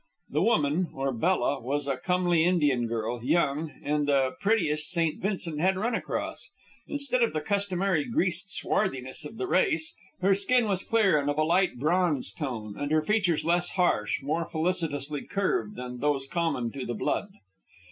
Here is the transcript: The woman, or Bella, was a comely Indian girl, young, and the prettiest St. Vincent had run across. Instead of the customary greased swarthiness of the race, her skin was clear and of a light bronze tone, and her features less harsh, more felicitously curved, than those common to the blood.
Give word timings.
The 0.31 0.41
woman, 0.41 0.89
or 0.95 1.11
Bella, 1.13 1.59
was 1.61 1.85
a 1.85 1.95
comely 1.95 2.43
Indian 2.43 2.87
girl, 2.87 3.23
young, 3.23 3.71
and 3.83 4.07
the 4.07 4.31
prettiest 4.41 4.89
St. 4.89 5.21
Vincent 5.21 5.59
had 5.61 5.77
run 5.77 5.93
across. 5.93 6.49
Instead 6.87 7.21
of 7.21 7.33
the 7.33 7.39
customary 7.41 8.05
greased 8.05 8.49
swarthiness 8.49 9.25
of 9.25 9.37
the 9.37 9.45
race, 9.45 9.95
her 10.21 10.33
skin 10.33 10.67
was 10.67 10.81
clear 10.81 11.19
and 11.19 11.29
of 11.29 11.37
a 11.37 11.43
light 11.43 11.77
bronze 11.77 12.31
tone, 12.31 12.75
and 12.79 12.91
her 12.91 13.03
features 13.03 13.45
less 13.45 13.69
harsh, 13.77 14.23
more 14.23 14.43
felicitously 14.43 15.21
curved, 15.27 15.75
than 15.75 15.99
those 15.99 16.25
common 16.25 16.71
to 16.71 16.83
the 16.83 16.95
blood. 16.95 17.27